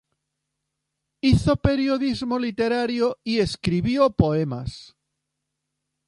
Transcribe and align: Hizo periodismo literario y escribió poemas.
Hizo 1.21 1.57
periodismo 1.57 2.39
literario 2.39 3.19
y 3.23 3.37
escribió 3.37 4.09
poemas. 4.09 4.95